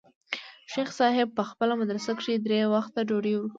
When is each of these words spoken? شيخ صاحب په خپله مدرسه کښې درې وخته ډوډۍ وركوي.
شيخ 0.73 0.89
صاحب 0.99 1.27
په 1.37 1.43
خپله 1.49 1.73
مدرسه 1.81 2.11
کښې 2.17 2.35
درې 2.45 2.59
وخته 2.73 2.99
ډوډۍ 3.09 3.33
وركوي. 3.35 3.49